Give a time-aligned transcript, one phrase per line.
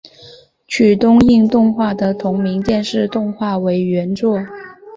[0.79, 4.39] 由东映动画的同名电视动画为原作。